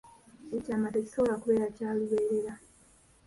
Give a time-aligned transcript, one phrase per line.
[0.57, 2.53] Ekyama tekisobola kubeera kya lubeerera.